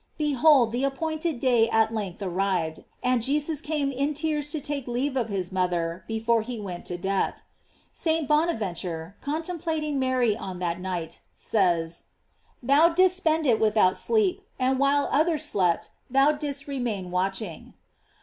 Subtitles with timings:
[0.15, 4.59] * Behold, the ap< pointed day at length arrived, and Jesus cams in tears to
[4.59, 7.43] take leave of his mother before ha went to death.
[7.93, 8.27] St.
[8.27, 12.05] Bonaventure, contemplating Mary on that night, says:
[12.63, 17.75] Thou didst spend it without sleep, and while others slept, thou didst remain watching.